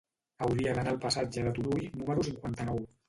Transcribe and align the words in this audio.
Hauria 0.45 0.71
d'anar 0.77 0.93
al 0.95 0.97
passatge 1.03 1.43
de 1.49 1.53
Turull 1.59 1.85
número 2.01 2.25
cinquanta-nou. 2.31 2.83